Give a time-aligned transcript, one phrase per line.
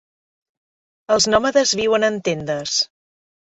[1.17, 2.83] Els nòmades viuen en tendes.